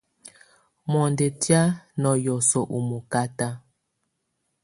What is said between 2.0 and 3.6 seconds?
ná hiɔsɔ u mɔkata.